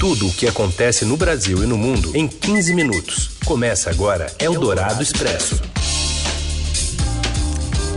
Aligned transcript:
Tudo 0.00 0.28
o 0.28 0.32
que 0.32 0.48
acontece 0.48 1.04
no 1.04 1.14
Brasil 1.14 1.62
e 1.62 1.66
no 1.66 1.76
mundo 1.76 2.16
em 2.16 2.26
15 2.26 2.72
minutos. 2.72 3.36
Começa 3.44 3.90
agora 3.90 4.34
Eldorado 4.38 5.02
Expresso. 5.02 5.60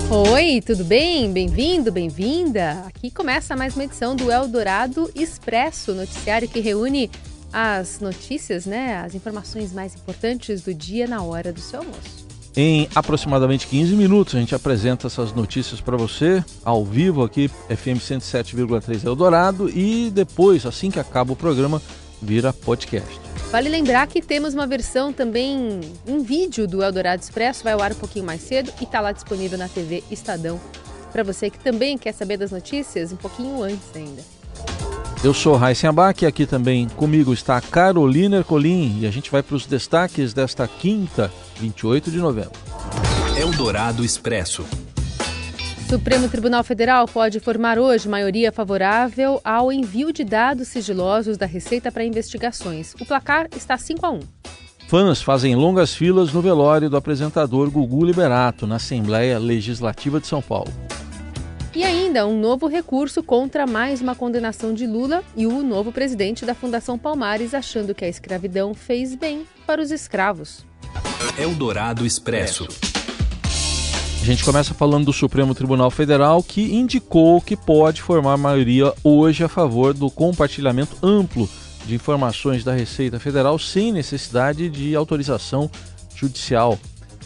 Oi, 0.10 0.62
tudo 0.66 0.84
bem? 0.84 1.31
Bem-vindo, 1.31 1.94
bem-vinda. 1.94 2.84
Aqui 2.86 3.10
começa 3.10 3.55
mais 3.55 3.76
uma 3.76 3.86
edição 3.86 4.18
do 4.18 4.29
Eldorado 4.29 5.10
Expresso, 5.16 5.94
noticiário 5.94 6.50
que 6.50 6.60
reúne 6.60 7.10
as 7.54 8.02
notícias, 8.02 8.66
né, 8.66 8.98
as 8.98 9.16
informações 9.16 9.72
mais 9.72 9.96
importantes 9.96 10.62
do 10.64 10.74
dia 10.74 11.08
na 11.08 11.24
hora 11.24 11.54
do 11.54 11.62
seu 11.62 11.80
almoço. 11.80 12.28
Em 12.56 12.88
aproximadamente 12.94 13.66
15 13.68 13.96
minutos 13.96 14.36
a 14.36 14.40
gente 14.40 14.54
apresenta 14.54 15.08
essas 15.08 15.34
notícias 15.34 15.82
para 15.82 15.98
você 15.98 16.44
ao 16.64 16.86
vivo 16.86 17.24
aqui 17.24 17.48
FM 17.48 17.98
107,3 18.00 19.06
Eldorado 19.06 19.70
e 19.70 20.12
depois, 20.12 20.66
assim 20.66 20.92
que 20.92 21.00
acaba 21.00 21.34
o 21.34 21.36
programa, 21.36 21.82
vira 22.21 22.54
podcast. 22.54 23.20
Vale 23.52 23.70
lembrar 23.70 24.08
que 24.08 24.21
temos 24.21 24.54
uma 24.54 24.68
versão 24.68 25.11
também 25.11 25.82
em 26.08 26.24
vídeo 26.24 26.68
do 26.68 26.84
Eldorado 26.84 27.21
Expresso, 27.21 27.64
vai 27.64 27.74
ao 27.74 27.82
ar 27.82 27.92
um 27.92 27.96
pouquinho 27.96 28.25
mais 28.25 28.42
cedo 28.42 28.72
e 28.80 28.83
está 28.83 29.00
lá 29.02 29.11
disponível 29.11 29.58
na 29.58 29.68
TV 29.68 30.04
Estadão 30.11 30.60
para 31.11 31.24
você 31.24 31.50
que 31.50 31.60
também 31.60 31.96
quer 31.96 32.11
saber 32.11 32.38
das 32.38 32.52
notícias 32.52 33.11
um 33.11 33.16
pouquinho 33.16 33.61
antes 33.61 33.88
ainda. 33.95 34.23
Eu 35.23 35.33
sou 35.33 35.55
Raíssen 35.55 35.89
Abac 35.89 36.22
e 36.22 36.27
aqui 36.27 36.45
também 36.45 36.86
comigo 36.89 37.33
está 37.33 37.61
Carolina 37.61 38.36
Ercolim 38.36 39.00
e 39.00 39.08
a 39.08 39.11
gente 39.11 39.31
vai 39.31 39.41
para 39.41 39.55
os 39.55 39.66
destaques 39.66 40.33
desta 40.33 40.67
quinta, 40.67 41.31
28 41.61 42.11
de 42.11 42.17
novembro. 42.17 42.52
Eldorado 43.39 44.03
Expresso. 44.03 44.66
Supremo 45.88 46.27
Tribunal 46.27 46.61
Federal 46.61 47.08
pode 47.08 47.39
formar 47.39 47.80
hoje 47.80 48.09
maioria 48.09 48.52
favorável 48.52 49.39
ao 49.45 49.72
envio 49.72 50.11
de 50.11 50.25
dados 50.25 50.67
sigilosos 50.67 51.38
da 51.38 51.45
Receita 51.45 51.89
para 51.89 52.03
investigações. 52.03 52.94
O 52.99 53.05
placar 53.05 53.47
está 53.55 53.77
5 53.77 54.05
a 54.05 54.09
1. 54.11 54.19
Fãs 54.89 55.21
fazem 55.21 55.55
longas 55.55 55.95
filas 55.95 56.33
no 56.33 56.41
velório 56.41 56.89
do 56.89 56.97
apresentador 56.97 57.71
Gugu 57.71 58.03
Liberato 58.03 58.67
na 58.67 58.75
Assembleia 58.75 59.39
Legislativa 59.39 60.19
de 60.19 60.27
São 60.27 60.41
Paulo. 60.41 60.71
E 61.75 61.83
ainda 61.83 62.27
um 62.27 62.39
novo 62.39 62.67
recurso 62.67 63.23
contra 63.23 63.66
mais 63.66 63.99
uma 63.99 64.13
condenação 64.13 64.75
de 64.75 64.85
Lula 64.85 65.23
e 65.35 65.47
o 65.47 65.63
novo 65.63 65.91
presidente 65.91 66.45
da 66.45 66.53
Fundação 66.53 66.99
Palmares 66.99 67.55
achando 67.55 67.95
que 67.95 68.05
a 68.05 68.07
escravidão 68.07 68.75
fez 68.75 69.15
bem 69.15 69.47
para 69.65 69.81
os 69.81 69.89
escravos. 69.89 70.63
Eldorado 71.35 72.05
Expresso. 72.05 72.67
A 74.21 74.25
gente 74.25 74.45
começa 74.45 74.71
falando 74.75 75.05
do 75.05 75.13
Supremo 75.13 75.55
Tribunal 75.55 75.89
Federal 75.89 76.43
que 76.43 76.75
indicou 76.75 77.41
que 77.41 77.57
pode 77.57 78.03
formar 78.03 78.37
maioria 78.37 78.93
hoje 79.03 79.43
a 79.43 79.49
favor 79.49 79.95
do 79.95 80.11
compartilhamento 80.11 80.95
amplo 81.02 81.49
de 81.87 81.95
informações 81.95 82.63
da 82.63 82.71
Receita 82.71 83.19
Federal 83.19 83.58
sem 83.58 83.91
necessidade 83.91 84.69
de 84.69 84.95
autorização 84.95 85.71
judicial. 86.15 86.77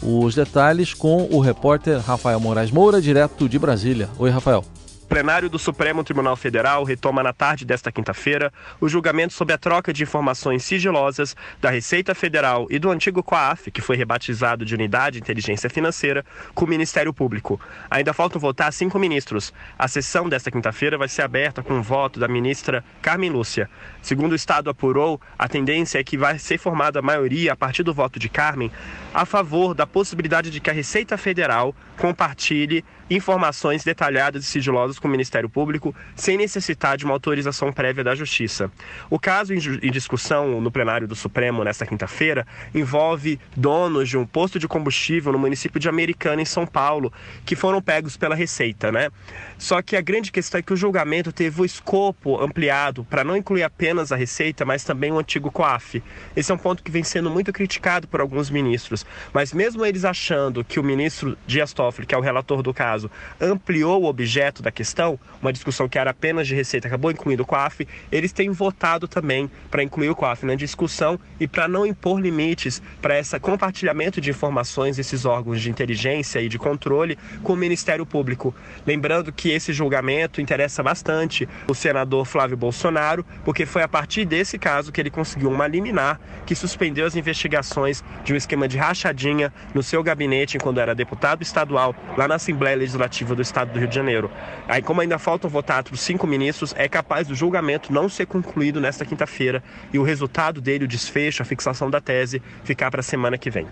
Os 0.02 0.34
detalhes 0.34 0.94
com 0.94 1.28
o 1.30 1.40
repórter 1.40 1.98
Rafael 2.00 2.40
Moraes 2.40 2.70
Moura, 2.70 3.00
direto 3.00 3.48
de 3.48 3.58
Brasília. 3.58 4.08
Oi, 4.18 4.30
Rafael 4.30 4.64
plenário 5.08 5.48
do 5.48 5.58
Supremo 5.58 6.04
Tribunal 6.04 6.36
Federal 6.36 6.84
retoma 6.84 7.22
na 7.22 7.32
tarde 7.32 7.64
desta 7.64 7.90
quinta-feira 7.90 8.52
o 8.78 8.88
julgamento 8.88 9.32
sobre 9.32 9.54
a 9.54 9.58
troca 9.58 9.90
de 9.90 10.02
informações 10.02 10.62
sigilosas 10.62 11.34
da 11.62 11.70
Receita 11.70 12.14
Federal 12.14 12.66
e 12.68 12.78
do 12.78 12.90
antigo 12.90 13.22
COAF, 13.22 13.70
que 13.70 13.80
foi 13.80 13.96
rebatizado 13.96 14.66
de 14.66 14.74
Unidade 14.74 15.14
de 15.14 15.20
Inteligência 15.20 15.70
Financeira, 15.70 16.24
com 16.54 16.66
o 16.66 16.68
Ministério 16.68 17.12
Público. 17.12 17.58
Ainda 17.90 18.12
faltam 18.12 18.38
votar 18.38 18.70
cinco 18.70 18.98
ministros. 18.98 19.52
A 19.78 19.88
sessão 19.88 20.28
desta 20.28 20.50
quinta-feira 20.50 20.98
vai 20.98 21.08
ser 21.08 21.22
aberta 21.22 21.62
com 21.62 21.78
o 21.78 21.82
voto 21.82 22.20
da 22.20 22.28
ministra 22.28 22.84
Carmen 23.00 23.30
Lúcia. 23.30 23.70
Segundo 24.02 24.32
o 24.32 24.36
Estado 24.36 24.68
apurou, 24.68 25.18
a 25.38 25.48
tendência 25.48 25.98
é 25.98 26.04
que 26.04 26.18
vai 26.18 26.38
ser 26.38 26.58
formada 26.58 26.98
a 26.98 27.02
maioria 27.02 27.54
a 27.54 27.56
partir 27.56 27.82
do 27.82 27.94
voto 27.94 28.18
de 28.18 28.28
Carmen 28.28 28.70
a 29.18 29.24
favor 29.24 29.74
da 29.74 29.84
possibilidade 29.84 30.48
de 30.48 30.60
que 30.60 30.70
a 30.70 30.72
Receita 30.72 31.18
Federal 31.18 31.74
compartilhe 31.96 32.84
informações 33.10 33.82
detalhadas 33.82 34.44
e 34.44 34.46
sigilosas 34.46 34.96
com 34.96 35.08
o 35.08 35.10
Ministério 35.10 35.48
Público 35.48 35.92
sem 36.14 36.36
necessitar 36.36 36.96
de 36.96 37.04
uma 37.04 37.14
autorização 37.14 37.72
prévia 37.72 38.04
da 38.04 38.14
Justiça. 38.14 38.70
O 39.10 39.18
caso 39.18 39.52
em 39.52 39.90
discussão 39.90 40.60
no 40.60 40.70
plenário 40.70 41.08
do 41.08 41.16
Supremo 41.16 41.64
nesta 41.64 41.84
quinta-feira 41.84 42.46
envolve 42.72 43.40
donos 43.56 44.08
de 44.08 44.16
um 44.16 44.24
posto 44.24 44.56
de 44.56 44.68
combustível 44.68 45.32
no 45.32 45.38
município 45.38 45.80
de 45.80 45.88
Americana, 45.88 46.40
em 46.40 46.44
São 46.44 46.64
Paulo, 46.64 47.12
que 47.44 47.56
foram 47.56 47.82
pegos 47.82 48.16
pela 48.16 48.36
Receita, 48.36 48.92
né? 48.92 49.10
Só 49.56 49.82
que 49.82 49.96
a 49.96 50.00
grande 50.00 50.30
questão 50.30 50.60
é 50.60 50.62
que 50.62 50.72
o 50.72 50.76
julgamento 50.76 51.32
teve 51.32 51.60
o 51.60 51.64
escopo 51.64 52.40
ampliado 52.40 53.04
para 53.04 53.24
não 53.24 53.36
incluir 53.36 53.64
apenas 53.64 54.12
a 54.12 54.16
Receita, 54.16 54.64
mas 54.64 54.84
também 54.84 55.10
o 55.10 55.18
antigo 55.18 55.50
COAF. 55.50 56.00
Esse 56.36 56.52
é 56.52 56.54
um 56.54 56.58
ponto 56.58 56.84
que 56.84 56.90
vem 56.90 57.02
sendo 57.02 57.30
muito 57.30 57.52
criticado 57.52 58.06
por 58.06 58.20
alguns 58.20 58.50
ministros, 58.50 59.04
mas 59.32 59.52
mesmo 59.52 59.84
eles 59.84 60.04
achando 60.04 60.64
que 60.64 60.78
o 60.78 60.82
ministro 60.82 61.36
Dias 61.46 61.72
Toffoli, 61.72 62.06
que 62.06 62.14
é 62.14 62.18
o 62.18 62.20
relator 62.20 62.62
do 62.62 62.72
caso, 62.74 63.10
ampliou 63.40 64.02
o 64.02 64.06
objeto 64.06 64.62
da 64.62 64.70
questão, 64.70 65.18
uma 65.40 65.52
discussão 65.52 65.88
que 65.88 65.98
era 65.98 66.10
apenas 66.10 66.46
de 66.46 66.54
receita, 66.54 66.88
acabou 66.88 67.10
incluindo 67.10 67.42
o 67.42 67.46
COAF, 67.46 67.86
eles 68.10 68.32
têm 68.32 68.50
votado 68.50 69.06
também 69.06 69.50
para 69.70 69.82
incluir 69.82 70.10
o 70.10 70.16
COAF 70.16 70.44
na 70.44 70.54
discussão 70.54 71.18
e 71.38 71.46
para 71.46 71.68
não 71.68 71.86
impor 71.86 72.20
limites 72.20 72.82
para 73.00 73.18
esse 73.18 73.38
compartilhamento 73.38 74.20
de 74.20 74.30
informações 74.30 74.96
desses 74.96 75.24
órgãos 75.24 75.60
de 75.60 75.70
inteligência 75.70 76.40
e 76.40 76.48
de 76.48 76.58
controle 76.58 77.18
com 77.42 77.52
o 77.52 77.56
Ministério 77.56 78.04
Público. 78.04 78.54
Lembrando 78.86 79.32
que 79.32 79.50
esse 79.50 79.72
julgamento 79.72 80.40
interessa 80.40 80.82
bastante 80.82 81.48
o 81.66 81.74
senador 81.74 82.24
Flávio 82.24 82.56
Bolsonaro, 82.56 83.24
porque 83.44 83.66
foi 83.66 83.82
a 83.82 83.88
partir 83.88 84.24
desse 84.24 84.58
caso 84.58 84.92
que 84.92 85.00
ele 85.00 85.10
conseguiu 85.10 85.50
uma 85.50 85.66
liminar 85.66 86.20
que 86.46 86.54
suspendeu 86.54 87.06
as 87.06 87.16
investigações 87.16 88.02
de 88.24 88.32
um 88.32 88.36
esquema 88.36 88.66
de 88.66 88.76
rachadinha 88.88 89.52
no 89.74 89.82
seu 89.82 90.02
gabinete 90.02 90.56
enquanto 90.56 90.80
era 90.80 90.94
deputado 90.94 91.42
estadual 91.42 91.94
lá 92.16 92.26
na 92.26 92.36
Assembleia 92.36 92.76
Legislativa 92.76 93.34
do 93.34 93.42
Estado 93.42 93.72
do 93.72 93.78
Rio 93.78 93.88
de 93.88 93.94
Janeiro. 93.94 94.30
Aí, 94.66 94.82
como 94.82 95.00
ainda 95.00 95.18
faltam 95.18 95.48
votar 95.48 95.84
os 95.92 96.00
cinco 96.00 96.26
ministros, 96.26 96.74
é 96.76 96.88
capaz 96.88 97.28
do 97.28 97.34
julgamento 97.34 97.92
não 97.92 98.08
ser 98.08 98.26
concluído 98.26 98.80
nesta 98.80 99.04
quinta-feira 99.04 99.62
e 99.92 99.98
o 99.98 100.02
resultado 100.02 100.60
dele, 100.60 100.84
o 100.84 100.88
desfecho, 100.88 101.42
a 101.42 101.44
fixação 101.44 101.90
da 101.90 102.00
tese, 102.00 102.42
ficar 102.64 102.90
para 102.90 103.00
a 103.00 103.02
semana 103.02 103.38
que 103.38 103.50
vem. 103.50 103.66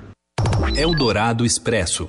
Eldorado 0.76 1.44
Expresso. 1.44 2.08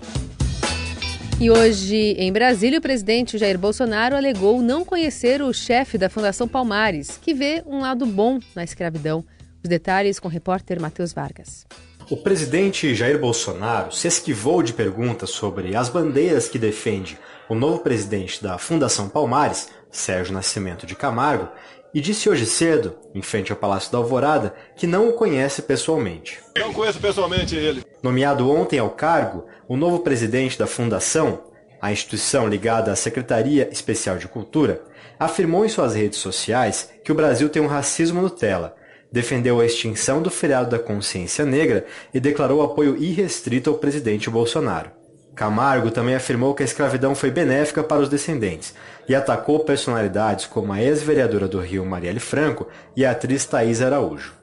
E 1.39 1.51
hoje, 1.51 2.15
em 2.17 2.33
Brasília, 2.33 2.79
o 2.79 2.81
presidente 2.81 3.37
Jair 3.37 3.57
Bolsonaro 3.59 4.15
alegou 4.15 4.61
não 4.61 4.83
conhecer 4.83 5.41
o 5.41 5.53
chefe 5.53 5.97
da 5.97 6.09
Fundação 6.09 6.47
Palmares, 6.47 7.19
que 7.21 7.33
vê 7.33 7.63
um 7.65 7.79
lado 7.79 8.05
bom 8.05 8.39
na 8.55 8.63
escravidão. 8.63 9.23
Os 9.63 9.69
detalhes 9.69 10.19
com 10.19 10.27
o 10.27 10.31
repórter 10.31 10.81
Matheus 10.81 11.13
Vargas. 11.13 11.65
O 12.09 12.15
presidente 12.15 12.95
Jair 12.95 13.19
Bolsonaro 13.19 13.91
se 13.91 14.07
esquivou 14.07 14.63
de 14.63 14.71
perguntas 14.71 15.29
sobre 15.29 15.75
as 15.75 15.89
bandeiras 15.89 16.47
que 16.47 16.57
defende 16.57 17.19
o 17.49 17.53
novo 17.53 17.79
presidente 17.79 18.41
da 18.41 18.57
Fundação 18.57 19.09
Palmares, 19.09 19.67
Sérgio 19.91 20.33
Nascimento 20.33 20.85
de 20.85 20.95
Camargo, 20.95 21.49
e 21.93 21.99
disse 21.99 22.29
hoje 22.29 22.45
cedo, 22.45 22.95
em 23.13 23.21
frente 23.21 23.51
ao 23.51 23.57
Palácio 23.57 23.91
da 23.91 23.97
Alvorada, 23.97 24.55
que 24.77 24.87
não 24.87 25.09
o 25.09 25.13
conhece 25.13 25.61
pessoalmente. 25.61 26.39
Não 26.57 26.71
conheço 26.71 26.97
pessoalmente 26.97 27.57
ele. 27.57 27.83
Nomeado 28.01 28.49
ontem 28.49 28.79
ao 28.79 28.91
cargo, 28.91 29.45
o 29.67 29.75
novo 29.75 29.99
presidente 29.99 30.57
da 30.57 30.65
Fundação, 30.65 31.43
a 31.81 31.91
instituição 31.91 32.47
ligada 32.47 32.89
à 32.89 32.95
Secretaria 32.95 33.67
Especial 33.69 34.17
de 34.17 34.29
Cultura, 34.29 34.81
afirmou 35.19 35.65
em 35.65 35.69
suas 35.69 35.93
redes 35.93 36.19
sociais 36.19 36.89
que 37.03 37.11
o 37.11 37.15
Brasil 37.15 37.49
tem 37.49 37.61
um 37.61 37.67
racismo 37.67 38.21
Nutella 38.21 38.77
defendeu 39.11 39.59
a 39.59 39.65
extinção 39.65 40.21
do 40.21 40.29
feriado 40.29 40.69
da 40.69 40.79
consciência 40.79 41.45
negra 41.45 41.85
e 42.13 42.19
declarou 42.19 42.61
apoio 42.61 42.97
irrestrito 42.97 43.69
ao 43.69 43.77
presidente 43.77 44.29
Bolsonaro. 44.29 44.91
Camargo 45.35 45.91
também 45.91 46.15
afirmou 46.15 46.55
que 46.55 46.63
a 46.63 46.65
escravidão 46.65 47.13
foi 47.13 47.29
benéfica 47.29 47.83
para 47.83 48.01
os 48.01 48.09
descendentes 48.09 48.73
e 49.07 49.13
atacou 49.13 49.59
personalidades 49.59 50.47
como 50.47 50.73
a 50.73 50.81
ex-vereadora 50.81 51.47
do 51.47 51.59
Rio 51.59 51.85
Marielle 51.85 52.19
Franco 52.19 52.67
e 52.95 53.05
a 53.05 53.11
atriz 53.11 53.45
Thaís 53.45 53.81
Araújo. 53.81 54.33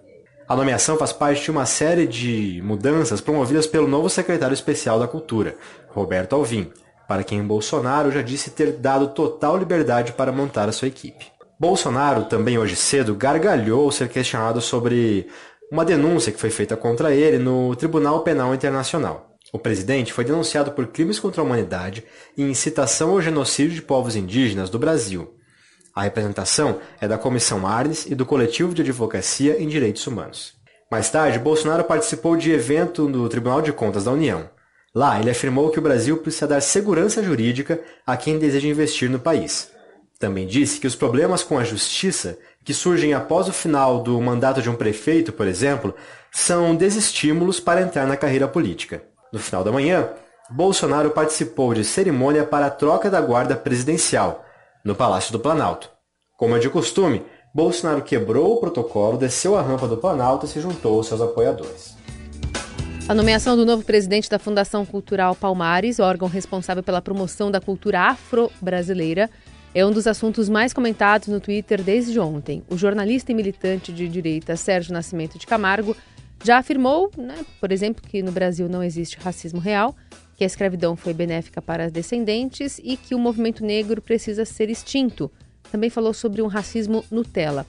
A 0.47 0.55
nomeação 0.55 0.97
faz 0.97 1.13
parte 1.13 1.43
de 1.43 1.51
uma 1.51 1.67
série 1.67 2.07
de 2.07 2.61
mudanças 2.63 3.21
promovidas 3.21 3.67
pelo 3.67 3.89
novo 3.89 4.09
secretário 4.09 4.55
especial 4.55 5.01
da 5.01 5.09
Cultura, 5.09 5.57
Roberto 5.89 6.35
Alvim, 6.35 6.71
para 7.09 7.25
quem 7.25 7.43
Bolsonaro 7.43 8.13
já 8.13 8.23
disse 8.23 8.51
ter 8.51 8.73
dado 8.73 9.09
total 9.09 9.57
liberdade 9.57 10.13
para 10.13 10.31
montar 10.31 10.69
a 10.69 10.73
sua 10.73 10.89
equipe. 10.89 11.34
Bolsonaro, 11.59 12.25
também 12.25 12.59
hoje 12.59 12.75
cedo, 12.75 13.15
gargalhou 13.15 13.91
ser 13.93 14.09
questionado 14.09 14.61
sobre 14.61 15.29
uma 15.71 15.85
denúncia 15.85 16.33
que 16.33 16.41
foi 16.41 16.51
feita 16.51 16.77
contra 16.77 17.15
ele 17.15 17.39
no 17.39 17.75
Tribunal 17.77 18.23
Penal 18.23 18.55
Internacional. 18.55 19.37
O 19.53 19.59
presidente 19.59 20.13
foi 20.13 20.25
denunciado 20.25 20.73
por 20.73 20.89
crimes 20.89 21.21
contra 21.21 21.41
a 21.41 21.45
humanidade 21.45 22.05
e 22.37 22.43
incitação 22.43 23.11
ao 23.11 23.23
genocídio 23.23 23.77
de 23.77 23.83
povos 23.83 24.17
indígenas 24.17 24.69
do 24.69 24.81
Brasil. 24.81 25.33
A 25.95 26.03
representação 26.03 26.81
é 27.01 27.07
da 27.07 27.17
Comissão 27.17 27.65
Arnes 27.65 28.05
e 28.07 28.17
do 28.17 28.27
Coletivo 28.27 28.75
de 28.75 28.83
Advocacia 28.83 29.63
em 29.63 29.69
Direitos 29.69 30.05
Humanos. 30.09 30.55
Mais 30.91 31.09
tarde, 31.09 31.39
Bolsonaro 31.39 31.85
participou 31.85 32.37
de 32.37 32.51
evento 32.51 33.09
no 33.09 33.29
Tribunal 33.29 33.63
de 33.63 33.73
Contas 33.73 34.05
da 34.05 34.11
União. 34.11 34.51
Lá, 34.93 35.21
ele 35.21 35.31
afirmou 35.31 35.71
que 35.71 35.79
o 35.79 35.83
Brasil 35.83 36.17
precisa 36.17 36.49
dar 36.49 36.61
segurança 36.61 37.23
jurídica 37.23 37.81
a 38.05 38.17
quem 38.17 38.39
deseja 38.39 38.69
investir 38.69 39.09
no 39.09 39.21
país. 39.21 39.74
Também 40.19 40.47
disse 40.47 40.81
que 40.81 40.87
os 40.87 40.95
problemas 40.95 41.43
com 41.43 41.59
a 41.59 41.65
justiça 41.65 42.39
que 42.65 42.73
surgem 42.73 43.13
após 43.13 43.49
o 43.49 43.53
final 43.53 44.03
do 44.03 44.21
mandato 44.21 44.63
de 44.63 44.71
um 44.71 44.75
prefeito, 44.75 45.33
por 45.33 45.47
exemplo, 45.47 45.95
são 46.33 46.75
desestímulos 46.75 47.61
para 47.61 47.83
entrar 47.83 48.07
na 48.07 48.17
carreira 48.17 48.49
política. 48.49 49.03
No 49.33 49.39
final 49.39 49.63
da 49.63 49.73
manhã, 49.73 50.09
Bolsonaro 50.51 51.11
participou 51.11 51.75
de 51.75 51.85
cerimônia 51.85 52.45
para 52.45 52.67
a 52.67 52.71
troca 52.71 53.11
da 53.11 53.21
guarda 53.21 53.57
presidencial, 53.57 54.45
no 54.85 54.95
Palácio 54.95 55.33
do 55.33 55.41
Planalto. 55.41 55.91
Como 56.37 56.57
é 56.57 56.59
de 56.59 56.71
costume, 56.71 57.25
Bolsonaro 57.55 58.03
quebrou 58.03 58.55
o 58.55 58.61
protocolo, 58.61 59.17
desceu 59.17 59.57
a 59.57 59.63
rampa 59.63 59.87
do 59.87 59.97
Planalto 59.97 60.47
e 60.47 60.49
se 60.49 60.61
juntou 60.61 60.97
aos 60.97 61.07
seus 61.07 61.21
apoiadores. 61.21 61.97
A 63.09 63.15
nomeação 63.15 63.57
do 63.57 63.67
novo 63.67 63.85
presidente 63.85 64.31
da 64.31 64.39
Fundação 64.39 64.85
Cultural 64.87 65.35
Palmares, 65.35 66.01
órgão 66.01 66.27
responsável 66.27 66.83
pela 66.83 67.03
promoção 67.03 67.51
da 67.51 67.61
cultura 67.61 68.01
afro-brasileira, 68.01 69.31
é 69.75 69.85
um 69.85 69.91
dos 69.91 70.07
assuntos 70.07 70.49
mais 70.49 70.73
comentados 70.73 71.27
no 71.27 71.41
Twitter 71.41 71.83
desde 71.83 72.19
ontem. 72.21 72.63
O 72.71 72.79
jornalista 72.79 73.33
e 73.33 73.35
militante 73.35 73.93
de 73.93 74.09
direita 74.09 74.55
Sérgio 74.55 74.93
Nascimento 74.93 75.37
de 75.37 75.47
Camargo 75.47 75.97
já 76.45 76.59
afirmou, 76.59 77.11
né, 77.17 77.45
por 77.61 77.73
exemplo, 77.73 78.07
que 78.07 78.23
no 78.23 78.31
Brasil 78.31 78.69
não 78.69 78.85
existe 78.85 79.19
racismo 79.19 79.59
real, 79.59 79.97
que 80.37 80.45
a 80.45 80.47
escravidão 80.47 80.95
foi 80.95 81.13
benéfica 81.13 81.61
para 81.61 81.85
as 81.85 81.93
descendentes 81.93 82.81
e 82.85 82.97
que 82.97 83.15
o 83.15 83.19
movimento 83.19 83.65
negro 83.65 84.01
precisa 84.01 84.45
ser 84.45 84.71
extinto. 84.71 85.31
Também 85.73 85.91
falou 85.91 86.15
sobre 86.15 86.41
um 86.41 86.47
racismo 86.47 87.05
Nutella. 87.11 87.67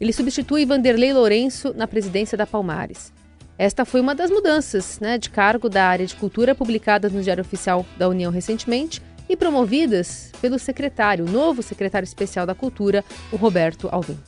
Ele 0.00 0.12
substitui 0.12 0.64
Vanderlei 0.64 1.12
Lourenço 1.12 1.74
na 1.74 1.86
presidência 1.86 2.38
da 2.38 2.46
Palmares. 2.46 3.12
Esta 3.58 3.84
foi 3.84 4.00
uma 4.00 4.14
das 4.14 4.30
mudanças 4.30 4.98
né, 5.00 5.18
de 5.18 5.28
cargo 5.28 5.68
da 5.68 5.84
área 5.84 6.06
de 6.06 6.16
cultura 6.16 6.54
publicadas 6.54 7.12
no 7.12 7.22
Diário 7.22 7.42
Oficial 7.42 7.84
da 7.98 8.08
União 8.08 8.30
recentemente 8.30 9.02
e 9.30 9.36
promovidas 9.36 10.32
pelo 10.42 10.58
secretário, 10.58 11.24
o 11.24 11.30
novo 11.30 11.62
secretário 11.62 12.04
especial 12.04 12.44
da 12.44 12.52
Cultura, 12.52 13.04
o 13.30 13.36
Roberto 13.36 13.88
Alvim. 13.92 14.18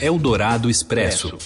Eldorado 0.00 0.70
Expresso. 0.70 1.36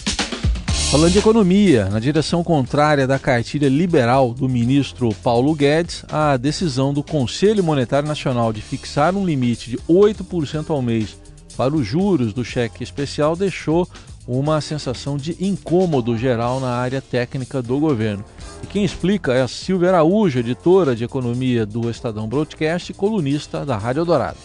Falando 0.92 1.10
de 1.10 1.18
economia, 1.18 1.86
na 1.86 1.98
direção 1.98 2.44
contrária 2.44 3.04
da 3.04 3.18
cartilha 3.18 3.68
liberal 3.68 4.32
do 4.32 4.48
ministro 4.48 5.12
Paulo 5.24 5.52
Guedes, 5.56 6.04
a 6.08 6.36
decisão 6.36 6.94
do 6.94 7.02
Conselho 7.02 7.64
Monetário 7.64 8.06
Nacional 8.06 8.52
de 8.52 8.62
fixar 8.62 9.16
um 9.16 9.26
limite 9.26 9.68
de 9.68 9.78
8% 9.78 10.70
ao 10.70 10.80
mês 10.80 11.18
para 11.56 11.74
os 11.74 11.84
juros 11.84 12.32
do 12.32 12.44
cheque 12.44 12.84
especial 12.84 13.34
deixou 13.34 13.88
uma 14.26 14.60
sensação 14.60 15.16
de 15.16 15.32
incômodo 15.44 16.16
geral 16.16 16.58
na 16.58 16.76
área 16.76 17.00
técnica 17.00 17.62
do 17.62 17.78
governo. 17.78 18.24
E 18.62 18.66
quem 18.66 18.84
explica 18.84 19.32
é 19.32 19.42
a 19.42 19.48
Silvia 19.48 19.90
Araújo, 19.90 20.40
editora 20.40 20.94
de 20.96 21.04
economia 21.04 21.64
do 21.64 21.88
Estadão 21.88 22.28
Broadcast 22.28 22.90
e 22.90 22.94
colunista 22.94 23.64
da 23.64 23.76
Rádio 23.76 24.04
Dourado. 24.04 24.38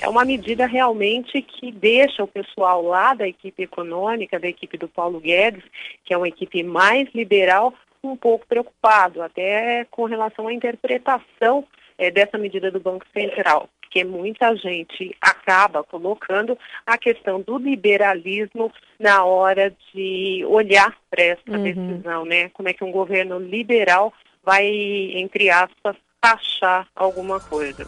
É 0.00 0.08
uma 0.08 0.24
medida 0.24 0.66
realmente 0.66 1.42
que 1.42 1.72
deixa 1.72 2.22
o 2.22 2.28
pessoal 2.28 2.82
lá 2.82 3.14
da 3.14 3.26
equipe 3.26 3.64
econômica, 3.64 4.38
da 4.38 4.48
equipe 4.48 4.78
do 4.78 4.88
Paulo 4.88 5.20
Guedes, 5.20 5.64
que 6.04 6.14
é 6.14 6.16
uma 6.16 6.28
equipe 6.28 6.62
mais 6.62 7.08
liberal, 7.14 7.74
um 8.02 8.16
pouco 8.16 8.46
preocupado, 8.46 9.22
até 9.22 9.84
com 9.90 10.04
relação 10.04 10.46
à 10.46 10.52
interpretação 10.52 11.64
é, 11.96 12.10
dessa 12.12 12.38
medida 12.38 12.70
do 12.70 12.78
Banco 12.78 13.04
Central 13.12 13.68
porque 13.88 14.04
muita 14.04 14.54
gente 14.54 15.16
acaba 15.18 15.82
colocando 15.82 16.56
a 16.86 16.98
questão 16.98 17.40
do 17.40 17.56
liberalismo 17.56 18.70
na 19.00 19.24
hora 19.24 19.74
de 19.92 20.44
olhar 20.46 20.94
para 21.10 21.22
essa 21.22 21.40
uhum. 21.50 21.62
decisão, 21.62 22.24
né? 22.26 22.50
Como 22.50 22.68
é 22.68 22.74
que 22.74 22.84
um 22.84 22.92
governo 22.92 23.38
liberal 23.38 24.12
vai, 24.44 24.66
entre 25.14 25.48
aspas, 25.48 25.96
taxar 26.20 26.86
alguma 26.94 27.40
coisa. 27.40 27.86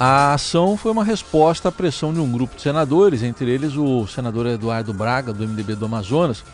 A 0.00 0.34
ação 0.34 0.76
foi 0.76 0.90
uma 0.90 1.04
resposta 1.04 1.68
à 1.68 1.72
pressão 1.72 2.12
de 2.12 2.20
um 2.20 2.30
grupo 2.30 2.56
de 2.56 2.62
senadores, 2.62 3.22
entre 3.22 3.50
eles 3.50 3.76
o 3.76 4.06
senador 4.06 4.46
Eduardo 4.46 4.92
Braga, 4.92 5.32
do 5.32 5.46
MDB 5.46 5.74
do 5.74 5.84
Amazonas, 5.84 6.44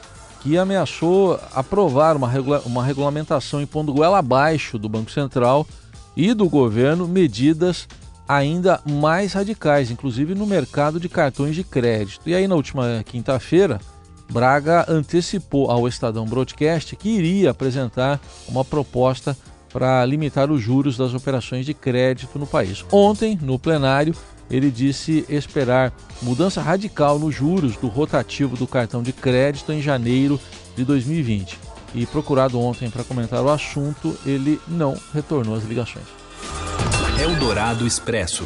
que 0.40 0.58
ameaçou 0.58 1.38
aprovar 1.55 2.16
uma, 2.16 2.28
regula 2.28 2.60
uma 2.64 2.84
regulamentação 2.84 3.60
impondo 3.60 3.93
goela 3.93 4.19
abaixo 4.19 4.76
do 4.76 4.88
Banco 4.88 5.10
Central 5.10 5.66
e 6.16 6.34
do 6.34 6.48
governo 6.48 7.08
medidas 7.08 7.88
ainda 8.28 8.80
mais 8.88 9.32
radicais, 9.32 9.90
inclusive 9.90 10.34
no 10.34 10.46
mercado 10.46 10.98
de 10.98 11.08
cartões 11.08 11.54
de 11.54 11.64
crédito. 11.64 12.28
E 12.28 12.34
aí, 12.34 12.46
na 12.46 12.54
última 12.54 13.02
quinta-feira, 13.04 13.80
Braga 14.30 14.86
antecipou 14.88 15.70
ao 15.70 15.86
Estadão 15.86 16.24
Broadcast 16.24 16.96
que 16.96 17.10
iria 17.10 17.50
apresentar 17.50 18.20
uma 18.48 18.64
proposta 18.64 19.36
para 19.70 20.04
limitar 20.04 20.50
os 20.50 20.60
juros 20.60 20.96
das 20.96 21.14
operações 21.14 21.66
de 21.66 21.74
crédito 21.74 22.38
no 22.38 22.46
país. 22.46 22.84
Ontem, 22.90 23.38
no 23.40 23.58
plenário, 23.58 24.14
ele 24.50 24.70
disse 24.70 25.24
esperar 25.28 25.92
mudança 26.20 26.60
radical 26.60 27.18
nos 27.18 27.34
juros 27.34 27.76
do 27.76 27.88
rotativo 27.88 28.56
do 28.56 28.66
cartão 28.66 29.02
de 29.02 29.12
crédito 29.12 29.72
em 29.72 29.80
janeiro 29.80 30.38
de 30.76 30.84
2020. 30.84 31.71
E 31.94 32.06
procurado 32.06 32.58
ontem 32.58 32.88
para 32.88 33.04
comentar 33.04 33.42
o 33.42 33.50
assunto, 33.50 34.18
ele 34.24 34.60
não 34.66 34.96
retornou 35.12 35.54
às 35.54 35.64
ligações. 35.64 36.06
Eldorado 37.20 37.86
Expresso. 37.86 38.44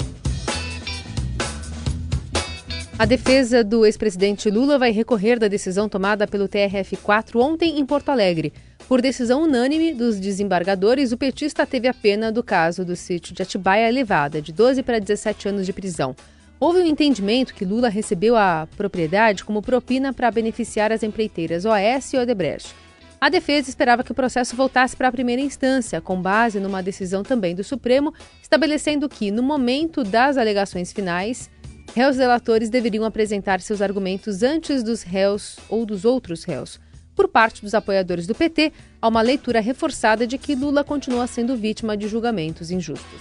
A 2.98 3.04
defesa 3.04 3.62
do 3.62 3.84
ex-presidente 3.84 4.50
Lula 4.50 4.78
vai 4.78 4.90
recorrer 4.90 5.38
da 5.38 5.48
decisão 5.48 5.88
tomada 5.88 6.26
pelo 6.26 6.48
TRF4 6.48 7.36
ontem 7.36 7.78
em 7.78 7.84
Porto 7.84 8.08
Alegre. 8.08 8.52
Por 8.88 9.02
decisão 9.02 9.42
unânime 9.42 9.92
dos 9.92 10.18
desembargadores, 10.18 11.12
o 11.12 11.16
petista 11.16 11.66
teve 11.66 11.88
a 11.88 11.94
pena 11.94 12.32
do 12.32 12.42
caso 12.42 12.84
do 12.84 12.96
sítio 12.96 13.34
de 13.34 13.42
Atibaia 13.42 13.88
elevada, 13.88 14.40
de 14.40 14.52
12 14.52 14.82
para 14.82 14.98
17 14.98 15.48
anos 15.48 15.66
de 15.66 15.72
prisão. 15.72 16.16
Houve 16.58 16.80
um 16.80 16.86
entendimento 16.86 17.54
que 17.54 17.66
Lula 17.66 17.90
recebeu 17.90 18.34
a 18.34 18.66
propriedade 18.76 19.44
como 19.44 19.60
propina 19.60 20.12
para 20.12 20.30
beneficiar 20.30 20.90
as 20.90 21.02
empreiteiras 21.02 21.66
OS 21.66 22.14
e 22.14 22.16
Odebrecht. 22.16 22.74
A 23.20 23.28
defesa 23.30 23.70
esperava 23.70 24.04
que 24.04 24.12
o 24.12 24.14
processo 24.14 24.54
voltasse 24.54 24.94
para 24.94 25.08
a 25.08 25.12
primeira 25.12 25.40
instância, 25.40 26.00
com 26.00 26.20
base 26.20 26.60
numa 26.60 26.82
decisão 26.82 27.22
também 27.22 27.54
do 27.54 27.64
Supremo, 27.64 28.12
estabelecendo 28.42 29.08
que, 29.08 29.30
no 29.30 29.42
momento 29.42 30.04
das 30.04 30.36
alegações 30.36 30.92
finais, 30.92 31.48
réus 31.94 32.16
delatores 32.16 32.68
deveriam 32.68 33.04
apresentar 33.04 33.60
seus 33.60 33.80
argumentos 33.80 34.42
antes 34.42 34.82
dos 34.82 35.02
réus 35.02 35.56
ou 35.68 35.86
dos 35.86 36.04
outros 36.04 36.44
réus. 36.44 36.78
Por 37.14 37.28
parte 37.28 37.62
dos 37.62 37.72
apoiadores 37.72 38.26
do 38.26 38.34
PT, 38.34 38.70
há 39.00 39.08
uma 39.08 39.22
leitura 39.22 39.60
reforçada 39.60 40.26
de 40.26 40.36
que 40.36 40.54
Lula 40.54 40.84
continua 40.84 41.26
sendo 41.26 41.56
vítima 41.56 41.96
de 41.96 42.06
julgamentos 42.08 42.70
injustos. 42.70 43.18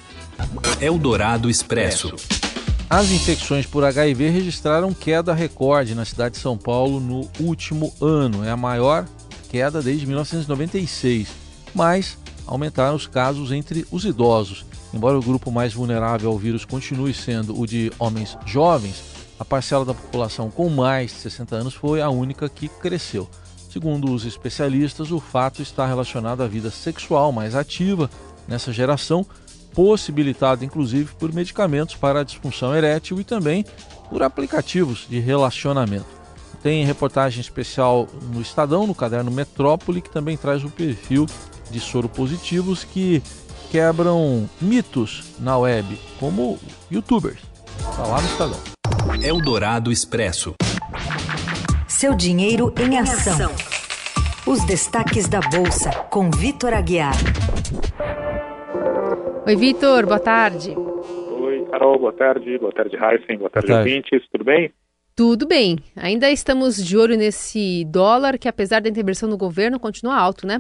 Eldorado 0.82 1.50
Expresso. 1.50 2.14
As 2.90 3.10
infecções 3.10 3.66
por 3.66 3.86
HIV 3.86 4.30
registraram 4.30 4.94
queda 4.94 5.34
recorde 5.34 5.96
na 5.96 6.04
cidade 6.04 6.36
de 6.36 6.42
São 6.42 6.58
Paulo 6.58 7.00
no 7.00 7.30
último 7.40 7.94
ano. 8.02 8.44
É 8.44 8.52
a 8.52 8.58
maior 8.58 9.08
queda 9.56 9.82
desde 9.82 10.06
1996, 10.06 11.30
mas 11.74 12.18
aumentaram 12.46 12.94
os 12.94 13.08
casos 13.08 13.54
entre 13.54 13.88
os 13.90 14.04
idosos. 14.04 14.66
Embora 14.94 15.18
o 15.18 15.22
grupo 15.22 15.50
mais 15.50 15.74
vulnerável 15.74 16.30
ao 16.30 16.38
vírus 16.38 16.66
continue 16.66 17.14
sendo 17.14 17.58
o 17.58 17.66
de 17.66 17.90
homens 17.98 18.38
jovens, 18.46 19.02
a 19.40 19.46
parcela 19.46 19.86
da 19.86 19.94
população 19.94 20.52
com 20.52 20.68
mais 20.68 21.12
de 21.12 21.20
60 21.20 21.56
anos 21.56 21.74
foi 21.74 22.02
a 22.02 22.10
única 22.10 22.50
que 22.50 22.68
cresceu. 22.68 23.30
Segundo 23.72 24.12
os 24.12 24.26
especialistas, 24.26 25.10
o 25.10 25.22
fato 25.22 25.62
está 25.62 25.86
relacionado 25.86 26.44
à 26.44 26.48
vida 26.48 26.70
sexual 26.70 27.32
mais 27.32 27.56
ativa 27.56 28.10
nessa 28.50 28.74
geração, 28.74 29.26
possibilitado 29.74 30.66
inclusive 30.66 31.16
por 31.16 31.32
medicamentos 31.34 31.96
para 31.96 32.20
a 32.20 32.24
disfunção 32.26 32.76
erétil 32.76 33.22
e 33.22 33.24
também 33.24 33.66
por 34.10 34.22
aplicativos 34.22 35.08
de 35.10 35.22
relacionamento. 35.22 36.15
Tem 36.66 36.84
reportagem 36.84 37.42
especial 37.42 38.08
no 38.34 38.42
Estadão, 38.42 38.88
no 38.88 38.96
caderno 38.96 39.30
Metrópole, 39.30 40.02
que 40.02 40.10
também 40.10 40.36
traz 40.36 40.64
o 40.64 40.72
perfil 40.72 41.28
de 41.70 41.80
soro 41.80 42.10
positivos 42.10 42.84
que 42.84 43.22
quebram 43.70 44.50
mitos 44.60 45.40
na 45.40 45.60
web, 45.60 45.86
como 46.20 46.58
youtubers. 46.92 47.40
Está 47.78 48.08
lá 48.08 48.20
no 48.20 48.28
Estadão. 48.28 48.60
Eldorado 49.24 49.92
Expresso. 49.92 50.56
Seu 51.88 52.16
dinheiro 52.16 52.74
em 52.80 52.98
ação. 52.98 53.52
Os 54.48 54.66
destaques 54.66 55.28
da 55.28 55.42
Bolsa, 55.42 55.92
com 56.10 56.32
Vitor 56.32 56.74
Aguiar. 56.74 57.14
Oi, 59.46 59.56
Vitor, 59.56 60.08
boa 60.08 60.20
tarde. 60.20 60.74
Oi, 60.76 61.68
Carol, 61.70 62.00
boa 62.00 62.14
tarde. 62.14 62.58
Boa 62.58 62.72
tarde, 62.72 62.96
Heisen. 62.96 63.38
Boa 63.38 63.52
tarde, 63.52 63.68
boa 63.68 63.78
tarde. 63.78 63.90
ouvintes. 63.92 64.28
Tudo 64.32 64.44
bem? 64.44 64.74
Tudo 65.18 65.48
bem. 65.48 65.78
Ainda 65.96 66.30
estamos 66.30 66.76
de 66.76 66.98
olho 66.98 67.16
nesse 67.16 67.86
dólar 67.86 68.38
que, 68.38 68.50
apesar 68.50 68.82
da 68.82 68.90
intervenção 68.90 69.30
do 69.30 69.38
governo, 69.38 69.80
continua 69.80 70.20
alto, 70.20 70.46
né? 70.46 70.58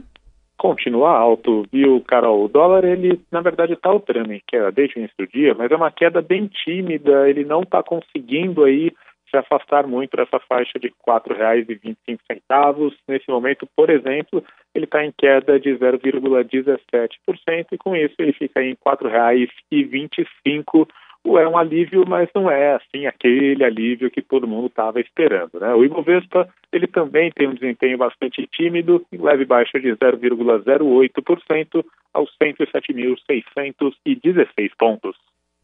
Continua 0.58 1.10
alto, 1.10 1.66
viu, 1.70 2.02
Carol? 2.08 2.46
O 2.46 2.48
dólar, 2.48 2.86
ele, 2.86 3.20
na 3.30 3.42
verdade, 3.42 3.74
está 3.74 3.90
alterando 3.90 4.32
em 4.32 4.42
queda 4.48 4.72
desde 4.72 4.96
o 4.96 5.00
início 5.00 5.18
do 5.20 5.28
dia, 5.28 5.54
mas 5.54 5.70
é 5.70 5.76
uma 5.76 5.92
queda 5.92 6.22
bem 6.22 6.48
tímida, 6.48 7.30
ele 7.30 7.44
não 7.44 7.64
está 7.64 7.84
conseguindo 7.84 8.64
aí 8.64 8.94
se 9.30 9.36
afastar 9.36 9.86
muito 9.86 10.16
dessa 10.16 10.40
faixa 10.48 10.80
de 10.80 10.88
R$ 10.88 10.94
4,25. 11.06 12.94
Nesse 13.10 13.30
momento, 13.30 13.68
por 13.76 13.90
exemplo, 13.90 14.42
ele 14.74 14.86
está 14.86 15.04
em 15.04 15.12
queda 15.18 15.60
de 15.60 15.72
0,17% 15.72 17.66
e 17.74 17.78
com 17.78 17.94
isso 17.94 18.16
ele 18.20 18.32
fica 18.32 18.64
em 18.64 18.70
R$ 18.70 18.78
4,25 18.86 20.88
é 21.26 21.48
um 21.48 21.58
alívio, 21.58 22.06
mas 22.08 22.30
não 22.36 22.48
é 22.50 22.76
assim 22.76 23.08
aquele 23.08 23.64
alívio 23.64 24.12
que 24.12 24.22
todo 24.22 24.48
mundo 24.48 24.68
estava 24.68 25.02
esperando. 25.02 25.60
Né? 25.60 25.74
O 25.74 25.84
Ibovespa 25.84 26.48
ele 26.72 26.86
também 26.88 27.32
tem 27.32 27.48
um 27.48 27.56
desempenho 27.56 27.98
bastante 27.98 28.48
tímido, 28.48 29.04
em 29.12 29.18
leve 29.18 29.46
baixa 29.46 29.80
de 29.80 29.90
0,08% 29.90 31.84
aos 32.14 32.30
107.616 32.42 34.72
pontos. 34.78 35.16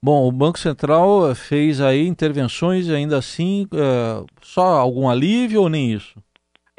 Bom, 0.04 0.28
o 0.28 0.32
Banco 0.32 0.58
Central 0.58 1.36
fez 1.36 1.80
aí 1.80 2.08
intervenções 2.08 2.90
ainda 2.90 3.20
assim 3.20 3.68
é, 3.72 4.26
só 4.42 4.80
algum 4.80 5.08
alívio 5.08 5.62
ou 5.62 5.70
nem 5.70 5.94
isso? 5.94 6.20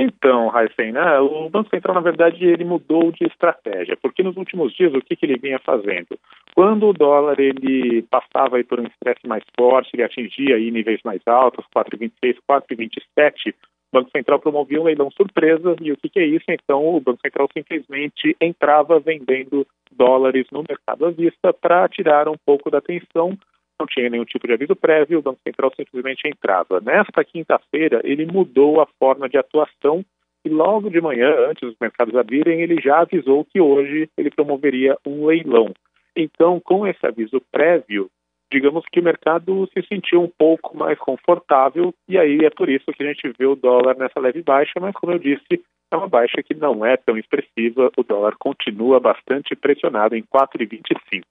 Então, 0.05 0.51
Heisen, 0.53 0.91
né, 0.91 1.21
o 1.21 1.49
Banco 1.49 1.71
Central, 1.71 1.95
na 1.95 2.01
verdade, 2.01 2.45
ele 2.45 2.65
mudou 2.65 3.13
de 3.13 3.25
estratégia, 3.25 3.97
porque 4.03 4.21
nos 4.21 4.37
últimos 4.37 4.75
dias, 4.75 4.93
o 4.93 5.01
que, 5.01 5.15
que 5.15 5.25
ele 5.25 5.39
vinha 5.39 5.61
fazendo? 5.61 6.19
Quando 6.57 6.89
o 6.89 6.93
dólar 6.93 7.39
ele 7.39 8.03
passava 8.11 8.57
aí 8.57 8.65
por 8.65 8.81
um 8.81 8.87
estresse 8.87 9.25
mais 9.29 9.45
forte, 9.57 9.91
ele 9.95 10.03
atingia 10.03 10.57
aí 10.57 10.73
níveis 10.73 11.01
mais 11.05 11.21
altos, 11.25 11.65
4,26, 11.73 12.37
4,27, 12.51 13.51
o 13.51 13.55
Banco 13.93 14.11
Central 14.11 14.41
promovia 14.41 14.81
um 14.81 14.85
leilão 14.85 15.09
surpresa, 15.13 15.77
e 15.81 15.93
o 15.93 15.97
que, 15.97 16.09
que 16.09 16.19
é 16.19 16.27
isso? 16.27 16.47
Então, 16.49 16.85
o 16.85 17.01
Banco 17.01 17.21
Central 17.25 17.49
simplesmente 17.57 18.37
entrava 18.41 18.99
vendendo 18.99 19.65
dólares 19.93 20.49
no 20.51 20.65
mercado 20.69 21.07
à 21.07 21.11
vista 21.13 21.53
para 21.53 21.89
tirar 21.89 22.29
um 22.29 22.37
pouco 22.45 22.73
da 22.73 22.79
atenção 22.79 23.39
não 23.83 23.87
tinha 23.87 24.09
nenhum 24.09 24.25
tipo 24.25 24.47
de 24.47 24.53
aviso 24.53 24.75
prévio, 24.77 25.19
o 25.19 25.23
Banco 25.23 25.41
Central 25.47 25.73
simplesmente 25.77 26.27
entrava. 26.27 26.81
Nesta 26.81 27.25
quinta-feira, 27.25 28.01
ele 28.05 28.25
mudou 28.25 28.81
a 28.81 28.87
forma 28.99 29.29
de 29.29 29.37
atuação 29.37 30.05
e 30.45 30.49
logo 30.49 30.91
de 30.91 31.01
manhã, 31.01 31.31
antes 31.49 31.69
dos 31.69 31.77
mercados 31.81 32.17
abrirem, 32.17 32.63
ele 32.63 32.81
já 32.81 33.01
avisou 33.01 33.45
que 33.45 33.61
hoje 33.61 34.09
ele 34.17 34.31
promoveria 34.31 34.97
um 35.07 35.27
leilão. 35.27 35.73
Então, 36.17 36.61
com 36.61 36.87
esse 36.87 37.05
aviso 37.07 37.41
prévio, 37.51 38.09
digamos 38.53 38.85
que 38.93 39.01
o 39.01 39.05
mercado 39.05 39.69
se 39.73 39.87
sentiu 39.87 40.23
um 40.23 40.29
pouco 40.29 40.77
mais 40.77 40.99
confortável 40.99 41.95
e 42.09 42.19
aí 42.19 42.45
é 42.45 42.51
por 42.51 42.69
isso 42.69 42.93
que 42.93 43.03
a 43.03 43.07
gente 43.07 43.33
vê 43.39 43.47
o 43.47 43.57
dólar 43.57 43.97
nessa 43.97 44.21
leve 44.21 44.43
baixa, 44.43 44.79
mas 44.81 44.95
como 44.95 45.13
eu 45.13 45.19
disse, 45.19 45.63
é 45.91 45.97
uma 45.97 46.09
baixa 46.09 46.43
que 46.43 46.55
não 46.55 46.85
é 46.85 46.97
tão 46.97 47.17
expressiva, 47.17 47.91
o 47.97 48.03
dólar 48.03 48.37
continua 48.39 49.01
bastante 49.01 49.55
pressionado 49.55 50.15
em 50.15 50.23
4,25. 50.23 51.23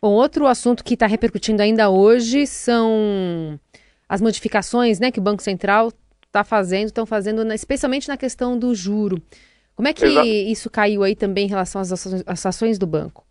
Outro 0.00 0.46
assunto 0.46 0.84
que 0.84 0.94
está 0.94 1.06
repercutindo 1.06 1.60
ainda 1.60 1.90
hoje 1.90 2.46
são 2.46 3.58
as 4.08 4.20
modificações 4.20 5.00
né, 5.00 5.10
que 5.10 5.18
o 5.18 5.22
Banco 5.22 5.42
Central 5.42 5.88
está 6.26 6.44
fazendo, 6.44 6.86
estão 6.86 7.04
fazendo, 7.04 7.52
especialmente 7.52 8.08
na 8.08 8.16
questão 8.16 8.58
do 8.58 8.74
juro. 8.74 9.16
Como 9.74 9.88
é 9.88 9.92
que 9.92 10.04
Exato. 10.04 10.26
isso 10.26 10.70
caiu 10.70 11.02
aí 11.02 11.16
também 11.16 11.46
em 11.46 11.48
relação 11.48 11.80
às 11.80 11.92
ações, 11.92 12.24
às 12.26 12.46
ações 12.46 12.78
do 12.78 12.86
banco? 12.86 13.24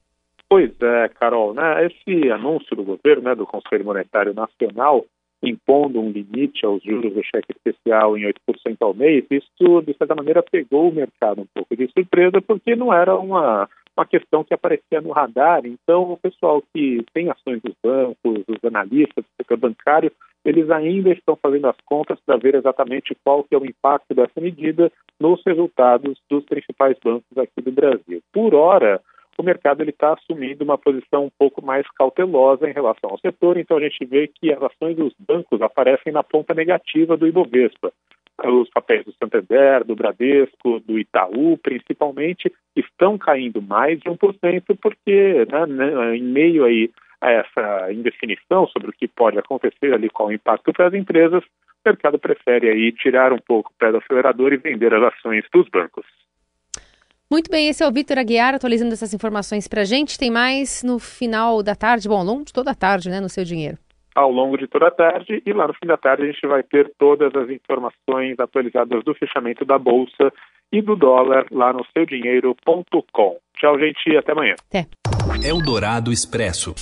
Pois 0.49 0.71
é, 0.81 1.09
Carol, 1.09 1.53
né, 1.53 1.85
esse 1.85 2.31
anúncio 2.31 2.75
do 2.75 2.83
governo, 2.83 3.23
né, 3.23 3.35
do 3.35 3.45
Conselho 3.45 3.83
Monetário 3.83 4.33
Nacional, 4.33 5.05
impondo 5.43 5.99
um 5.99 6.09
limite 6.09 6.65
aos 6.65 6.81
juros 6.83 7.13
do 7.13 7.21
cheque 7.23 7.51
especial 7.51 8.17
em 8.17 8.23
8% 8.23 8.77
ao 8.81 8.93
mês, 8.93 9.25
isso, 9.29 9.81
de 9.81 9.93
certa 9.97 10.15
maneira, 10.15 10.41
pegou 10.41 10.89
o 10.89 10.93
mercado 10.93 11.41
um 11.41 11.47
pouco 11.53 11.75
de 11.75 11.91
surpresa, 11.91 12.41
porque 12.41 12.75
não 12.75 12.93
era 12.93 13.15
uma 13.15 13.69
uma 13.97 14.05
questão 14.05 14.43
que 14.43 14.53
aparecia 14.53 15.01
no 15.01 15.11
radar. 15.11 15.65
Então, 15.65 16.11
o 16.11 16.17
pessoal 16.17 16.61
que 16.73 17.03
tem 17.13 17.29
ações 17.29 17.61
dos 17.61 17.73
bancos, 17.83 18.43
os 18.47 18.63
analistas 18.63 19.25
do 19.25 19.29
setor 19.41 19.57
bancário, 19.57 20.11
eles 20.45 20.69
ainda 20.69 21.11
estão 21.11 21.35
fazendo 21.35 21.67
as 21.67 21.75
contas 21.83 22.19
para 22.25 22.37
ver 22.37 22.55
exatamente 22.55 23.17
qual 23.23 23.43
que 23.43 23.55
é 23.55 23.57
o 23.57 23.65
impacto 23.65 24.13
dessa 24.13 24.39
medida 24.39 24.91
nos 25.19 25.41
resultados 25.45 26.17
dos 26.29 26.45
principais 26.45 26.95
bancos 27.03 27.37
aqui 27.37 27.61
do 27.61 27.71
Brasil. 27.71 28.21
Por 28.31 28.53
hora, 28.53 29.01
o 29.37 29.43
mercado 29.43 29.83
está 29.83 30.13
assumindo 30.13 30.63
uma 30.63 30.77
posição 30.77 31.25
um 31.25 31.31
pouco 31.37 31.63
mais 31.63 31.85
cautelosa 31.91 32.69
em 32.69 32.73
relação 32.73 33.09
ao 33.09 33.19
setor, 33.19 33.57
então 33.57 33.77
a 33.77 33.81
gente 33.81 34.05
vê 34.05 34.27
que 34.27 34.53
as 34.53 34.61
ações 34.61 34.95
dos 34.95 35.13
bancos 35.19 35.61
aparecem 35.61 36.13
na 36.13 36.23
ponta 36.23 36.53
negativa 36.53 37.17
do 37.17 37.27
Ibovespa 37.27 37.91
os 38.45 38.69
papéis 38.69 39.03
do 39.05 39.13
Santander, 39.13 39.83
do 39.83 39.95
Bradesco, 39.95 40.79
do 40.81 40.99
Itaú, 40.99 41.57
principalmente, 41.57 42.51
estão 42.75 43.17
caindo 43.17 43.61
mais 43.61 43.99
de 43.99 44.09
1%, 44.09 44.77
porque 44.79 45.45
né, 45.51 45.65
né, 45.65 46.15
em 46.15 46.23
meio 46.23 46.63
aí 46.63 46.91
a 47.19 47.31
essa 47.31 47.91
indefinição 47.91 48.67
sobre 48.67 48.89
o 48.89 48.93
que 48.93 49.07
pode 49.07 49.39
acontecer 49.39 49.91
ali, 49.91 50.09
qual 50.09 50.29
o 50.29 50.33
impacto 50.33 50.71
para 50.71 50.87
as 50.87 50.93
empresas, 50.93 51.43
o 51.43 51.89
mercado 51.89 52.19
prefere 52.19 52.69
aí 52.69 52.91
tirar 52.91 53.33
um 53.33 53.39
pouco 53.39 53.71
o 53.71 53.79
pé 53.79 53.91
do 53.91 53.97
acelerador 53.97 54.53
e 54.53 54.57
vender 54.57 54.93
as 54.93 55.01
ações 55.01 55.43
dos 55.51 55.67
bancos. 55.69 56.05
Muito 57.29 57.49
bem, 57.49 57.67
esse 57.67 57.83
é 57.83 57.87
o 57.87 57.91
Vitor 57.91 58.19
Aguiar 58.19 58.53
atualizando 58.53 58.93
essas 58.93 59.13
informações 59.13 59.67
para 59.67 59.81
a 59.81 59.85
gente. 59.85 60.17
Tem 60.17 60.31
mais 60.31 60.83
no 60.83 60.99
final 60.99 61.61
da 61.61 61.75
tarde, 61.75 62.07
bom, 62.07 62.19
ao 62.19 62.23
longo 62.23 62.45
de 62.45 62.53
toda 62.53 62.71
a 62.71 62.75
tarde, 62.75 63.09
né, 63.09 63.19
no 63.19 63.27
seu 63.27 63.43
dinheiro 63.43 63.77
ao 64.17 64.31
longo 64.31 64.57
de 64.57 64.67
toda 64.67 64.87
a 64.87 64.91
tarde 64.91 65.43
e 65.45 65.53
lá 65.53 65.67
no 65.67 65.75
fim 65.75 65.85
da 65.85 65.95
tarde 65.95 66.23
a 66.23 66.25
gente 66.25 66.41
vai 66.47 66.63
ter 66.63 66.91
todas 66.97 67.31
as 67.35 67.47
informações 67.51 68.39
atualizadas 68.39 69.03
do 69.03 69.13
fechamento 69.13 69.63
da 69.63 69.77
bolsa 69.77 70.33
e 70.71 70.81
do 70.81 70.95
dólar 70.95 71.45
lá 71.51 71.71
no 71.71 71.85
seudinheiro.com. 71.93 73.37
Tchau, 73.59 73.79
gente, 73.79 74.17
até 74.17 74.31
amanhã. 74.31 74.55
Até. 74.67 74.87
Eldorado 75.47 76.11
Expresso. 76.11 76.73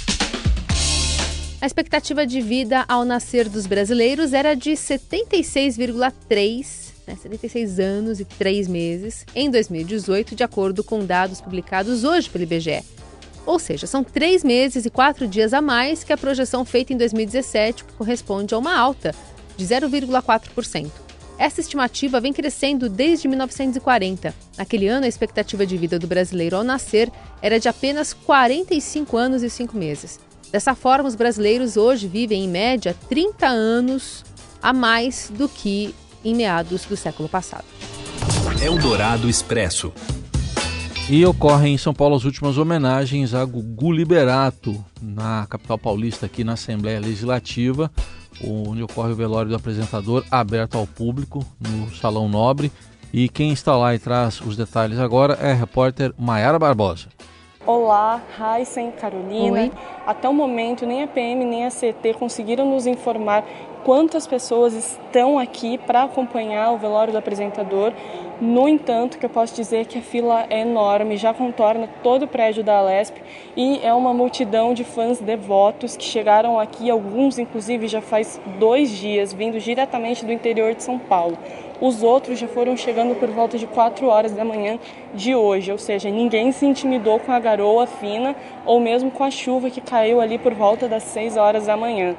A 1.62 1.66
expectativa 1.66 2.26
de 2.26 2.40
vida 2.40 2.86
ao 2.88 3.04
nascer 3.04 3.50
dos 3.50 3.68
brasileiros 3.68 4.32
era 4.32 4.56
de 4.56 4.72
76,3 4.72 6.96
né, 7.06 7.16
76 7.16 7.80
anos 7.80 8.22
e 8.22 8.26
3 8.26 8.70
meses 8.70 9.26
em 9.36 9.52
2018, 9.52 10.36
de 10.36 10.44
acordo 10.44 10.86
com 10.86 11.06
dados 11.06 11.42
publicados 11.42 12.06
hoje 12.06 12.30
pelo 12.30 12.46
IBGE. 12.46 12.82
Ou 13.46 13.60
seja, 13.60 13.86
são 13.86 14.04
três 14.04 14.44
meses 14.44 14.86
e 14.86 14.90
quatro 14.90 15.28
dias 15.28 15.54
a 15.54 15.62
mais 15.62 16.04
que 16.04 16.12
a 16.12 16.18
projeção 16.18 16.66
feita 16.66 16.94
em 16.94 16.98
2017, 16.98 17.84
que 17.84 17.94
corresponde 17.94 18.54
a 18.54 18.58
uma 18.58 18.76
alta 18.78 19.14
de 19.56 19.66
0,4%. 19.66 20.90
Essa 21.38 21.60
estimativa 21.60 22.20
vem 22.22 22.32
crescendo 22.32 22.90
desde 22.90 23.28
1940. 23.28 24.34
Naquele 24.58 24.88
ano, 24.88 25.06
a 25.06 25.10
expectativa 25.10 25.66
de 25.66 25.78
vida 25.78 26.00
do 26.00 26.08
brasileiro 26.08 26.56
ao 26.56 26.64
nascer 26.64 27.12
era 27.42 27.60
de 27.60 27.68
apenas 27.68 28.14
45 28.14 29.18
anos 29.18 29.44
e 29.44 29.50
5 29.50 29.78
meses. 29.78 30.20
Dessa 30.52 30.74
forma, 30.74 31.10
os 31.10 31.16
brasileiros 31.16 31.76
hoje 31.76 32.08
vivem, 32.08 32.46
em 32.46 32.48
média, 32.48 32.96
30 33.10 33.48
anos 33.48 34.24
a 34.62 34.72
mais 34.72 35.30
do 35.34 35.50
que 35.50 35.94
em 36.24 36.34
meados 36.34 36.86
do 36.86 36.96
século 36.96 37.28
passado. 37.28 37.66
Eldorado 38.62 39.30
Expresso. 39.30 39.92
E 41.08 41.24
ocorrem 41.24 41.76
em 41.76 41.78
São 41.78 41.94
Paulo 41.94 42.16
as 42.16 42.26
últimas 42.26 42.58
homenagens 42.58 43.36
a 43.36 43.46
Gugu 43.46 43.92
Liberato, 43.92 44.84
na 45.00 45.46
capital 45.48 45.78
paulista, 45.78 46.26
aqui 46.26 46.44
na 46.44 46.54
Assembleia 46.54 47.00
Legislativa, 47.00 47.92
onde 48.44 48.82
ocorre 48.82 49.12
o 49.12 49.16
velório 49.16 49.50
do 49.50 49.56
apresentador, 49.56 50.26
aberto 50.32 50.80
ao 50.80 50.88
público, 50.88 51.46
no 51.60 51.94
Salão 51.94 52.28
Nobre. 52.28 52.72
E 53.14 53.30
quem 53.30 53.54
está 53.54 53.78
lá 53.78 53.94
e 53.94 54.00
traz 54.00 54.42
os 54.42 54.58
detalhes 54.58 54.98
agora 54.98 55.38
é 55.40 55.52
a 55.52 55.54
repórter 55.54 56.12
Maiara 56.18 56.58
Barbosa. 56.58 57.10
Olá, 57.68 58.20
Heisen, 58.40 58.92
Carolina. 58.92 59.62
Oi. 59.62 59.72
Até 60.08 60.28
o 60.28 60.34
momento, 60.34 60.88
nem 60.88 61.04
a 61.04 61.08
PM 61.08 61.46
nem 61.46 61.66
a 61.66 61.70
CT 61.70 62.16
conseguiram 62.18 62.70
nos 62.70 62.88
informar 62.88 63.44
quantas 63.84 64.26
pessoas 64.26 64.74
estão 64.74 65.38
aqui 65.38 65.78
para 65.78 66.04
acompanhar 66.04 66.72
o 66.72 66.78
velório 66.78 67.14
do 67.14 67.20
apresentador. 67.20 67.94
No 68.42 68.68
entanto, 68.68 69.18
que 69.18 69.26
eu 69.26 69.30
posso 69.30 69.56
dizer 69.56 69.86
que 69.86 69.98
a 69.98 70.02
fila 70.02 70.46
é 70.50 70.60
enorme, 70.60 71.16
já 71.16 71.34
contorna 71.34 71.88
todo 72.04 72.24
o 72.24 72.28
prédio 72.28 72.66
da 72.66 72.80
Alesp 72.80 73.16
e 73.56 73.80
é 73.82 73.94
uma 73.94 74.14
multidão 74.14 74.74
de 74.74 74.84
fãs 74.84 75.22
devotos 75.22 75.96
que 75.96 76.04
chegaram 76.04 76.60
aqui, 76.60 76.90
alguns 76.90 77.40
inclusive 77.40 77.88
já 77.88 78.02
faz 78.02 78.38
dois 78.60 78.90
dias, 78.90 79.32
vindo 79.32 79.58
diretamente 79.58 80.26
do 80.26 80.34
interior 80.34 80.74
de 80.74 80.84
São 80.84 81.00
Paulo. 81.00 81.38
Os 81.80 82.04
outros 82.04 82.38
já 82.38 82.48
foram 82.48 82.76
chegando 82.76 83.16
por 83.16 83.30
volta 83.30 83.58
de 83.58 83.68
4 83.68 84.06
horas 84.08 84.34
da 84.34 84.44
manhã 84.44 84.80
de 85.14 85.34
hoje, 85.34 85.72
ou 85.72 85.78
seja, 85.78 86.10
ninguém 86.10 86.52
se 86.52 86.66
intimidou 86.66 87.20
com 87.20 87.32
a 87.32 87.40
garoa 87.40 87.88
fina 87.88 88.36
ou 88.66 88.82
mesmo 88.82 89.12
com 89.12 89.24
a 89.24 89.32
chuva 89.32 89.70
que 89.70 89.80
caiu 89.80 90.20
ali 90.20 90.38
por 90.38 90.54
volta 90.54 90.90
das 90.90 91.04
6 91.04 91.38
horas 91.38 91.68
da 91.68 91.78
manhã. 91.78 92.16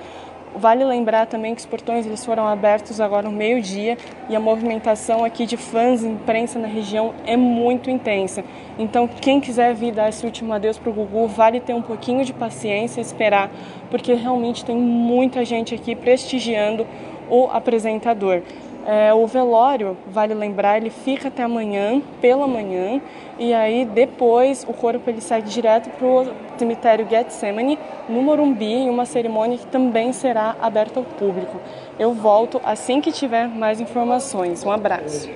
Vale 0.58 0.84
lembrar 0.84 1.26
também 1.26 1.54
que 1.54 1.60
os 1.60 1.66
portões 1.66 2.06
eles 2.06 2.24
foram 2.24 2.46
abertos 2.46 2.98
agora 2.98 3.28
no 3.28 3.36
meio-dia 3.36 3.98
e 4.26 4.34
a 4.34 4.40
movimentação 4.40 5.22
aqui 5.22 5.44
de 5.44 5.54
fãs 5.58 6.02
e 6.02 6.06
imprensa 6.06 6.58
na 6.58 6.66
região 6.66 7.12
é 7.26 7.36
muito 7.36 7.90
intensa. 7.90 8.42
Então, 8.78 9.06
quem 9.06 9.38
quiser 9.38 9.74
vir 9.74 9.92
dar 9.92 10.08
esse 10.08 10.24
último 10.24 10.54
adeus 10.54 10.78
para 10.78 10.88
o 10.88 10.94
Gugu, 10.94 11.28
vale 11.28 11.60
ter 11.60 11.74
um 11.74 11.82
pouquinho 11.82 12.24
de 12.24 12.32
paciência 12.32 13.00
e 13.00 13.02
esperar, 13.02 13.50
porque 13.90 14.14
realmente 14.14 14.64
tem 14.64 14.74
muita 14.74 15.44
gente 15.44 15.74
aqui 15.74 15.94
prestigiando 15.94 16.86
o 17.28 17.48
apresentador. 17.52 18.40
É, 18.86 19.12
o 19.12 19.26
velório, 19.26 19.96
vale 20.06 20.32
lembrar, 20.32 20.76
ele 20.76 20.90
fica 20.90 21.26
até 21.26 21.42
amanhã, 21.42 22.00
pela 22.20 22.46
manhã, 22.46 23.00
e 23.36 23.52
aí 23.52 23.84
depois 23.84 24.64
o 24.68 24.72
corpo 24.72 25.10
ele 25.10 25.20
segue 25.20 25.48
direto 25.48 25.90
para 25.90 26.06
o 26.06 26.32
cemitério 26.56 27.04
Getsemane, 27.08 27.78
no 28.08 28.22
Morumbi, 28.22 28.72
em 28.72 28.88
uma 28.88 29.04
cerimônia 29.04 29.58
que 29.58 29.66
também 29.66 30.12
será 30.12 30.54
aberta 30.62 31.00
ao 31.00 31.04
público. 31.04 31.60
Eu 31.98 32.14
volto 32.14 32.60
assim 32.64 33.00
que 33.00 33.10
tiver 33.10 33.48
mais 33.48 33.80
informações. 33.80 34.64
Um 34.64 34.70
abraço. 34.70 35.28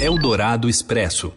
Eldorado 0.00 0.66
Expresso. 0.66 1.34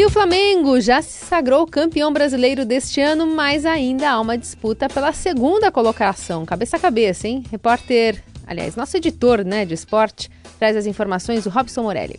E 0.00 0.04
o 0.06 0.08
Flamengo 0.08 0.80
já 0.80 1.02
se 1.02 1.26
sagrou 1.26 1.66
campeão 1.66 2.10
brasileiro 2.10 2.64
deste 2.64 3.02
ano, 3.02 3.26
mas 3.26 3.66
ainda 3.66 4.12
há 4.12 4.18
uma 4.18 4.38
disputa 4.38 4.88
pela 4.88 5.12
segunda 5.12 5.70
colocação, 5.70 6.46
cabeça 6.46 6.78
a 6.78 6.80
cabeça, 6.80 7.28
hein? 7.28 7.44
Repórter, 7.50 8.24
aliás, 8.46 8.76
nosso 8.76 8.96
editor 8.96 9.44
né, 9.44 9.66
de 9.66 9.74
esporte, 9.74 10.30
traz 10.58 10.74
as 10.74 10.86
informações, 10.86 11.44
o 11.44 11.50
Robson 11.50 11.82
Morelli. 11.82 12.18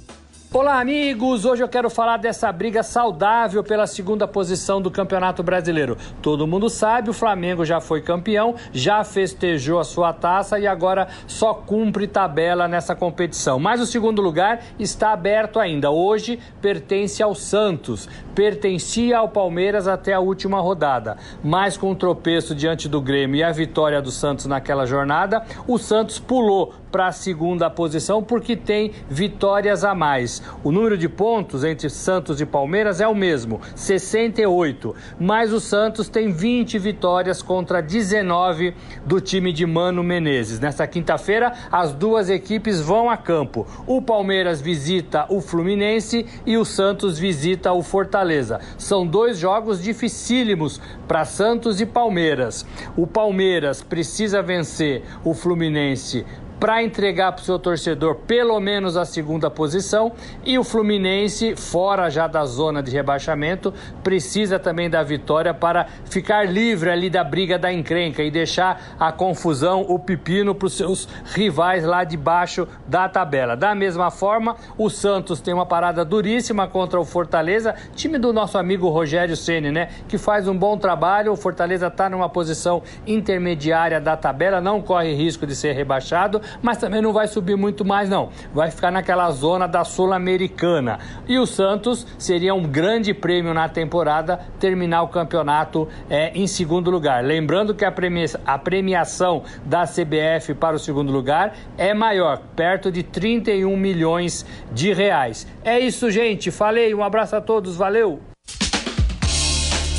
Olá, 0.54 0.82
amigos! 0.82 1.46
Hoje 1.46 1.64
eu 1.64 1.68
quero 1.70 1.90
falar 1.90 2.18
dessa 2.18 2.52
briga 2.52 2.84
saudável 2.84 3.64
pela 3.64 3.88
segunda 3.88 4.28
posição 4.28 4.82
do 4.82 4.92
Campeonato 4.92 5.42
Brasileiro. 5.42 5.98
Todo 6.22 6.46
mundo 6.46 6.70
sabe, 6.70 7.10
o 7.10 7.14
Flamengo 7.14 7.64
já 7.64 7.80
foi 7.80 8.02
campeão, 8.02 8.56
já 8.74 9.02
festejou 9.06 9.80
a 9.80 9.86
sua 9.86 10.12
taça 10.12 10.60
e 10.60 10.68
agora 10.68 11.08
só 11.26 11.54
cumpre 11.54 12.06
tabela 12.06 12.68
nessa 12.68 12.94
competição. 12.94 13.62
Mas 13.62 13.80
o 13.80 13.86
segundo 13.86 14.22
lugar 14.22 14.62
está 14.78 15.14
aberto 15.14 15.58
ainda. 15.58 15.90
Hoje 15.90 16.38
pertence 16.62 17.24
ao 17.24 17.34
Santos, 17.34 18.10
pertencia 18.36 19.20
ao 19.20 19.30
Palmeiras 19.30 19.88
até 19.88 20.12
a 20.12 20.20
última 20.20 20.60
rodada. 20.60 21.16
Mas 21.42 21.78
com 21.78 21.92
o 21.92 21.96
tropeço 21.96 22.54
diante 22.54 22.90
do 22.90 23.00
Grêmio 23.00 23.38
e 23.38 23.44
a 23.44 23.54
vitória 23.54 24.02
do 24.02 24.12
Santos 24.12 24.48
naquela 24.48 24.86
jornada, 24.86 25.46
o 25.66 25.78
Santos 25.78 26.20
pulou 26.20 26.74
para 26.92 27.08
a 27.08 27.12
segunda 27.14 27.70
posição 27.70 28.22
porque 28.22 28.54
tem 28.58 28.92
vitórias 29.10 29.86
a 29.86 29.96
mais. 29.96 30.41
O 30.64 30.72
número 30.72 30.98
de 30.98 31.08
pontos 31.08 31.64
entre 31.64 31.90
Santos 31.90 32.42
e 32.42 32.46
Palmeiras 32.46 33.02
é 33.02 33.08
o 33.08 33.16
mesmo, 33.16 33.62
68, 33.76 34.96
mas 35.20 35.52
o 35.54 35.60
Santos 35.60 36.10
tem 36.10 36.32
20 36.32 36.78
vitórias 36.80 37.42
contra 37.42 37.82
19 37.82 38.74
do 39.06 39.20
time 39.20 39.52
de 39.52 39.66
Mano 39.66 40.04
Menezes. 40.04 40.60
Nesta 40.60 40.86
quinta-feira, 40.88 41.54
as 41.72 41.94
duas 41.94 42.30
equipes 42.30 42.80
vão 42.80 43.10
a 43.10 43.18
campo. 43.18 43.66
O 43.88 44.02
Palmeiras 44.02 44.62
visita 44.62 45.26
o 45.30 45.42
Fluminense 45.42 46.26
e 46.46 46.58
o 46.58 46.66
Santos 46.66 47.18
visita 47.18 47.72
o 47.74 47.82
Fortaleza. 47.82 48.60
São 48.78 49.06
dois 49.06 49.38
jogos 49.38 49.82
dificílimos 49.82 50.80
para 51.08 51.26
Santos 51.26 51.82
e 51.82 51.86
Palmeiras. 51.86 52.66
O 52.96 53.08
Palmeiras 53.08 53.82
precisa 53.82 54.42
vencer 54.42 55.04
o 55.24 55.34
Fluminense 55.34 56.26
para 56.62 56.84
entregar 56.84 57.32
para 57.32 57.42
o 57.42 57.44
seu 57.44 57.58
torcedor 57.58 58.18
pelo 58.28 58.60
menos 58.60 58.96
a 58.96 59.04
segunda 59.04 59.50
posição. 59.50 60.12
E 60.46 60.60
o 60.60 60.64
Fluminense, 60.64 61.56
fora 61.56 62.08
já 62.08 62.28
da 62.28 62.46
zona 62.46 62.84
de 62.84 62.92
rebaixamento, 62.92 63.74
precisa 64.04 64.60
também 64.60 64.88
da 64.88 65.02
vitória 65.02 65.56
para 65.56 65.88
ficar 66.06 66.48
livre 66.48 66.92
ali 66.92 67.10
da 67.10 67.24
briga 67.24 67.58
da 67.58 67.74
encrenca 67.74 68.22
e 68.22 68.30
deixar 68.30 68.96
a 69.00 69.12
confusão, 69.12 69.88
o 69.90 69.98
pepino 69.98 70.54
para 70.54 70.68
os 70.68 70.74
seus 70.74 71.10
rivais 71.34 71.84
lá 71.84 72.04
de 72.04 72.16
baixo 72.16 72.68
da 72.88 73.10
tabela. 73.10 73.58
Da 73.58 73.74
mesma 73.74 74.12
forma, 74.12 74.56
o 74.78 74.88
Santos 74.88 75.42
tem 75.42 75.56
uma 75.56 75.66
parada 75.66 76.06
duríssima 76.06 76.68
contra 76.68 77.00
o 77.00 77.04
Fortaleza, 77.04 77.74
time 77.96 78.20
do 78.20 78.32
nosso 78.32 78.60
amigo 78.60 78.88
Rogério 78.88 79.36
Ceni, 79.36 79.72
né? 79.72 79.90
Que 80.08 80.20
faz 80.20 80.48
um 80.48 80.56
bom 80.56 80.78
trabalho. 80.78 81.32
O 81.32 81.36
Fortaleza 81.36 81.88
está 81.88 82.08
numa 82.08 82.30
posição 82.30 82.84
intermediária 83.08 84.00
da 84.00 84.16
tabela, 84.16 84.62
não 84.62 84.80
corre 84.80 85.16
risco 85.16 85.48
de 85.48 85.56
ser 85.56 85.72
rebaixado 85.72 86.40
mas 86.62 86.78
também 86.78 87.02
não 87.02 87.14
vai 87.14 87.28
subir 87.28 87.56
muito 87.56 87.86
mais, 87.86 88.10
não. 88.10 88.30
Vai 88.54 88.72
ficar 88.72 88.92
naquela 88.92 89.30
zona 89.32 89.68
da 89.68 89.84
Sul-Americana. 89.84 91.00
E 91.28 91.38
o 91.38 91.46
Santos 91.46 92.08
seria 92.18 92.54
um 92.54 92.64
grande 92.64 93.14
prêmio 93.14 93.54
na 93.54 93.70
temporada 93.70 94.40
terminar 94.60 95.04
o 95.04 95.08
campeonato 95.08 95.88
é, 96.10 96.32
em 96.34 96.48
segundo 96.48 96.90
lugar. 96.90 97.24
Lembrando 97.24 97.74
que 97.74 97.86
a, 97.86 97.92
premia 97.92 98.26
a 98.46 98.58
premiação 98.58 99.44
da 99.66 99.84
CBF 99.84 100.54
para 100.54 100.76
o 100.76 100.80
segundo 100.80 101.12
lugar 101.12 101.54
é 101.78 101.94
maior, 101.94 102.40
perto 102.56 102.92
de 102.92 103.04
31 103.04 103.76
milhões 103.76 104.46
de 104.72 104.94
reais. 104.94 105.48
É 105.64 105.80
isso, 105.80 106.10
gente. 106.10 106.52
Falei, 106.52 106.94
um 106.94 107.04
abraço 107.04 107.36
a 107.36 107.42
todos, 107.42 107.76
valeu! 107.76 108.31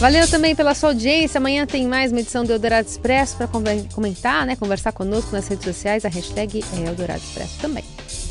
Valeu 0.02 0.26
também 0.26 0.52
pela 0.52 0.74
sua 0.74 0.88
audiência. 0.88 1.38
Amanhã 1.38 1.64
tem 1.64 1.86
mais 1.86 2.10
uma 2.10 2.18
edição 2.18 2.44
do 2.44 2.52
Eldorado 2.52 2.88
Expresso 2.88 3.36
para 3.36 3.46
comentar, 3.46 4.44
né? 4.44 4.56
Conversar 4.56 4.90
conosco 4.90 5.30
nas 5.30 5.46
redes 5.46 5.64
sociais. 5.64 6.04
A 6.04 6.08
hashtag 6.08 6.64
é 6.76 6.88
Eldorado 6.88 7.20
Expresso 7.20 7.56
também. 7.60 7.84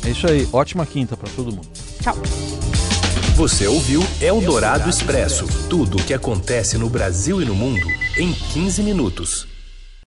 É 0.04 0.10
isso 0.10 0.26
aí. 0.26 0.46
Ótima 0.52 0.84
quinta 0.84 1.16
para 1.16 1.30
todo 1.30 1.46
mundo. 1.46 1.66
Tchau. 2.02 2.14
Você 3.36 3.66
ouviu 3.66 4.02
Eldorado 4.20 4.90
Expresso 4.90 5.46
tudo 5.70 5.96
o 5.96 6.02
que 6.04 6.12
acontece 6.12 6.76
no 6.76 6.90
Brasil 6.90 7.40
e 7.40 7.46
no 7.46 7.54
mundo 7.54 7.88
em 8.18 8.34
15 8.34 8.82
minutos. 8.82 9.51